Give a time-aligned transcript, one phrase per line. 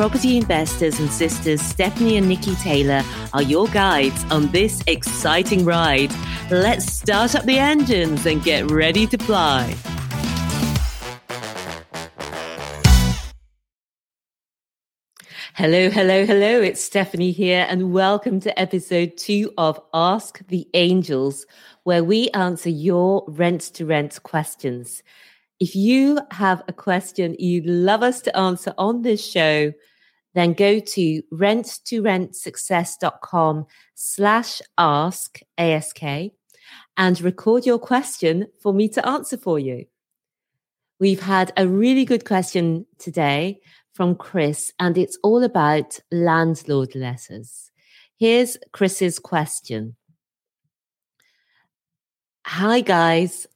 [0.00, 3.02] Property investors and sisters Stephanie and Nicky Taylor
[3.34, 6.10] are your guides on this exciting ride.
[6.50, 9.76] Let's start up the engines and get ready to fly.
[15.54, 16.62] Hello, hello, hello.
[16.62, 21.44] It's Stephanie here, and welcome to episode two of Ask the Angels,
[21.82, 25.02] where we answer your rent to rent questions.
[25.60, 29.74] If you have a question you'd love us to answer on this show,
[30.34, 36.00] then go to rent2rentsuccess.com slash ask ask
[36.96, 39.84] and record your question for me to answer for you.
[40.98, 43.60] We've had a really good question today
[43.94, 47.70] from Chris, and it's all about landlord letters.
[48.18, 49.96] Here's Chris's question.
[52.46, 53.46] Hi, guys.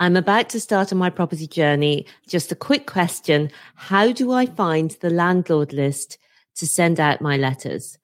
[0.00, 2.06] I'm about to start on my property journey.
[2.28, 3.50] Just a quick question.
[3.74, 6.18] How do I find the landlord list
[6.56, 7.98] to send out my letters?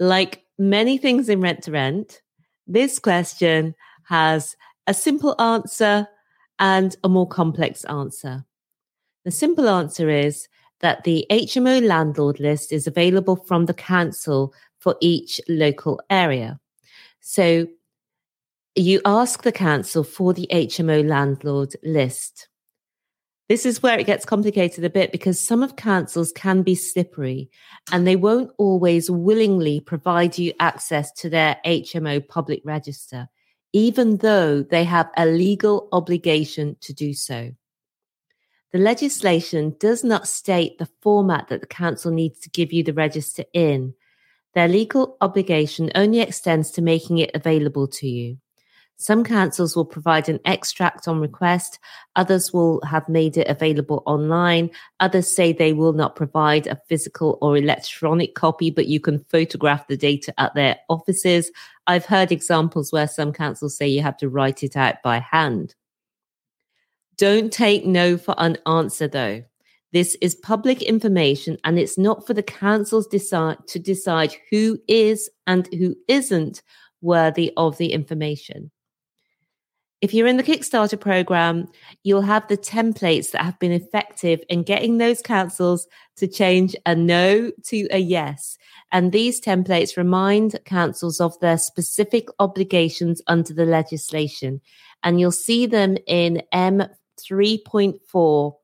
[0.00, 2.20] Like many things in rent to rent,
[2.66, 4.56] this question has
[4.88, 6.08] a simple answer
[6.58, 8.44] and a more complex answer.
[9.24, 10.48] The simple answer is
[10.80, 16.58] that the HMO landlord list is available from the council for each local area.
[17.20, 17.68] So
[18.76, 22.48] you ask the council for the HMO landlord list.
[23.48, 27.48] This is where it gets complicated a bit because some of councils can be slippery
[27.90, 33.28] and they won't always willingly provide you access to their HMO public register,
[33.72, 37.52] even though they have a legal obligation to do so.
[38.72, 42.92] The legislation does not state the format that the council needs to give you the
[42.92, 43.94] register in.
[44.54, 48.38] Their legal obligation only extends to making it available to you.
[48.98, 51.78] Some councils will provide an extract on request.
[52.16, 54.70] Others will have made it available online.
[55.00, 59.86] Others say they will not provide a physical or electronic copy, but you can photograph
[59.86, 61.50] the data at their offices.
[61.86, 65.74] I've heard examples where some councils say you have to write it out by hand.
[67.18, 69.44] Don't take no for an answer though.
[69.92, 75.30] This is public information and it's not for the councils decide to decide who is
[75.46, 76.62] and who isn't
[77.02, 78.70] worthy of the information.
[80.02, 81.68] If you're in the Kickstarter program,
[82.02, 86.94] you'll have the templates that have been effective in getting those councils to change a
[86.94, 88.58] no to a yes.
[88.92, 94.60] And these templates remind councils of their specific obligations under the legislation.
[95.02, 98.54] And you'll see them in M3.4.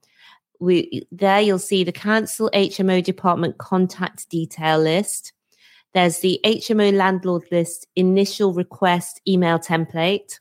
[0.60, 5.32] We, there you'll see the council HMO department contact detail list.
[5.94, 10.38] There's the HMO landlord list initial request email template.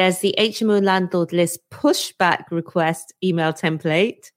[0.00, 4.30] There's the HMO landlord list pushback request email template.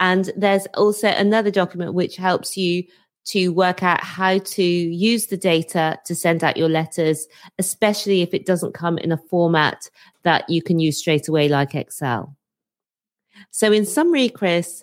[0.00, 2.84] And there's also another document which helps you
[3.26, 7.26] to work out how to use the data to send out your letters,
[7.58, 9.90] especially if it doesn't come in a format
[10.22, 12.34] that you can use straight away, like Excel.
[13.50, 14.82] So, in summary, Chris,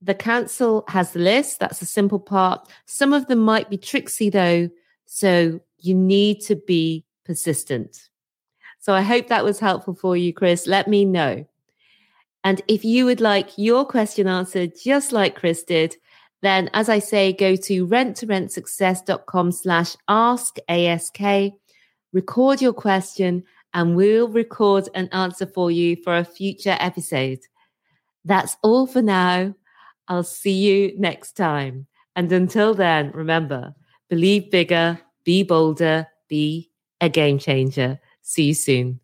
[0.00, 1.58] the council has the list.
[1.58, 2.68] That's a simple part.
[2.86, 4.70] Some of them might be tricksy, though.
[5.06, 8.08] So, you need to be persistent.
[8.78, 10.66] So I hope that was helpful for you, Chris.
[10.66, 11.44] Let me know.
[12.44, 15.96] And if you would like your question answered just like Chris did,
[16.40, 21.20] then as I say, go to rent2rentsuccess.com slash ask ASK,
[22.12, 23.42] record your question,
[23.74, 27.40] and we'll record an answer for you for a future episode.
[28.24, 29.54] That's all for now.
[30.06, 31.86] I'll see you next time.
[32.16, 33.74] And until then, remember,
[34.08, 36.70] believe bigger, be bolder, be
[37.00, 38.00] a game changer.
[38.28, 39.00] See you soon.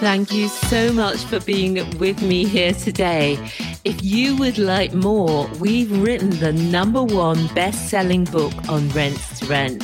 [0.00, 3.38] Thank you so much for being with me here today.
[3.84, 9.16] If you would like more, we've written the number one best selling book on rent
[9.38, 9.82] to rent.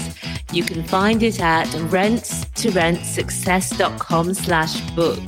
[0.53, 5.23] You can find it at rents to rent2rentsuccess.com slash book.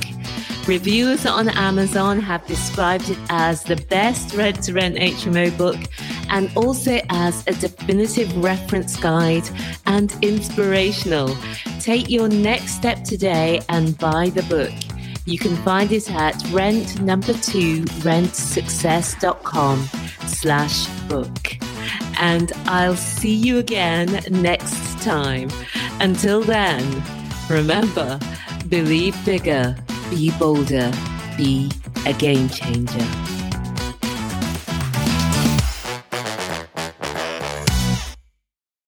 [0.66, 5.78] Reviewers on Amazon have described it as the best rent to rent HMO book,
[6.28, 9.48] and also as a definitive reference guide
[9.86, 11.36] and inspirational.
[11.80, 14.72] Take your next step today and buy the book.
[15.24, 19.88] You can find it at rent number two rentsuccess.com
[20.26, 21.56] slash book.
[22.20, 25.50] And I'll see you again next time.
[26.00, 27.02] Until then,
[27.48, 28.20] remember,
[28.68, 29.76] believe bigger,
[30.10, 30.92] be bolder,
[31.36, 31.70] be
[32.06, 33.39] a game changer.